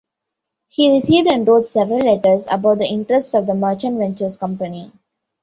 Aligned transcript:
He 0.67 0.89
received 0.89 1.31
and 1.31 1.47
wrote 1.47 1.67
several 1.67 1.99
letters 1.99 2.47
about 2.49 2.79
the 2.79 2.87
interests 2.87 3.35
of 3.35 3.45
the 3.45 3.53
merchant 3.53 3.99
venturers 3.99 4.35
company. 4.35 4.91